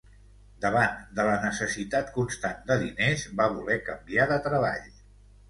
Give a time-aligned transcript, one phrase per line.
[0.63, 4.91] Davant de la necessitat constant de diners, va voler canviar de treball.